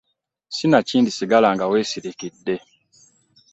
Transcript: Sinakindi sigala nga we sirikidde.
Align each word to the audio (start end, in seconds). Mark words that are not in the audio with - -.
Sinakindi 0.55 1.09
sigala 1.17 1.47
nga 1.55 1.65
we 1.71 1.79
sirikidde. 1.89 2.55